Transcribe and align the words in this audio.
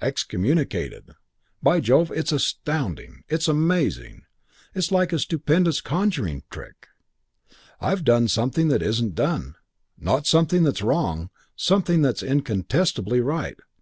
'Excommunicated. 0.00 1.10
By 1.62 1.78
Jove, 1.80 2.10
it's 2.12 2.32
astounding. 2.32 3.24
It's 3.28 3.46
amazing. 3.46 4.22
It's 4.74 4.90
like 4.90 5.12
a 5.12 5.18
stupendous 5.18 5.82
conjuring 5.82 6.44
trick. 6.50 6.88
I've 7.78 8.02
done 8.02 8.28
something 8.28 8.68
that 8.68 8.80
isn't 8.80 9.14
done 9.14 9.54
not 9.98 10.26
something 10.26 10.62
that's 10.62 10.80
wrong, 10.80 11.28
something 11.56 12.00
that's 12.00 12.22
incontestably 12.22 13.20
right. 13.20 13.58